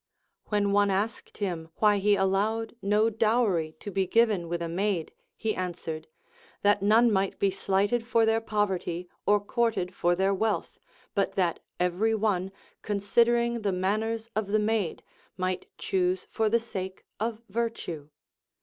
When 0.45 0.71
one 0.71 0.89
asked 0.89 1.37
him 1.37 1.69
why 1.75 1.99
he 1.99 2.15
allowed 2.15 2.75
no 2.81 3.11
dowry 3.11 3.75
to 3.81 3.91
be 3.91 4.07
given 4.07 4.47
with 4.49 4.59
a 4.63 4.67
maid, 4.67 5.11
he 5.37 5.53
answered, 5.53 6.07
that 6.63 6.81
none 6.81 7.11
might 7.11 7.37
be 7.37 7.51
slighted 7.51 8.07
for 8.07 8.25
their 8.25 8.41
poverty 8.41 9.07
or 9.27 9.39
courted 9.39 9.93
for 9.93 10.15
their 10.15 10.33
wealth, 10.33 10.79
but 11.13 11.33
that 11.35 11.59
every 11.79 12.15
one, 12.15 12.51
considering 12.81 13.61
the 13.61 13.71
manners 13.71 14.27
of 14.35 14.47
the 14.47 14.57
maid, 14.57 15.03
might 15.37 15.67
choose 15.77 16.27
for 16.31 16.49
the 16.49 16.59
sake 16.59 17.03
of 17.19 17.43
virtue. 17.47 18.09